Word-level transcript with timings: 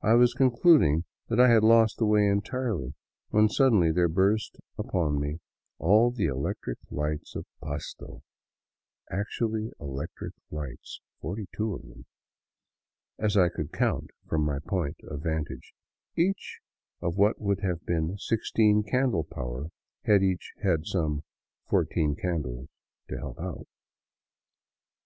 I 0.00 0.14
was 0.14 0.32
concluding 0.32 1.04
I 1.30 1.46
had 1.46 1.62
lost 1.62 1.98
the 1.98 2.06
way 2.06 2.26
entirely, 2.26 2.94
when 3.28 3.50
suddenly 3.50 3.92
there 3.92 4.08
burst 4.08 4.56
upon 4.78 5.20
me 5.20 5.40
all 5.78 6.10
the 6.10 6.24
electric 6.24 6.78
lights 6.90 7.36
of 7.36 7.44
Pasto— 7.62 8.22
actually 9.20 9.70
electric 9.78 10.32
lights, 10.50 11.02
forty 11.20 11.48
two 11.54 11.74
of 11.74 11.82
them, 11.82 12.06
as 13.18 13.36
I 13.36 13.50
could 13.50 13.70
count 13.70 14.08
from 14.26 14.40
my 14.42 14.58
point 14.58 14.96
of 15.04 15.20
vantage, 15.24 15.74
each 16.16 16.60
of 17.02 17.16
what 17.18 17.38
would 17.38 17.60
have 17.60 17.84
been 17.84 18.16
sixteen 18.16 18.82
candle 18.82 19.24
power 19.24 19.66
had 20.04 20.22
each 20.22 20.54
had 20.62 20.86
some 20.86 21.24
fourteen 21.68 22.16
candles 22.16 22.70
to 23.10 23.18
help 23.18 23.38
out. 23.38 23.66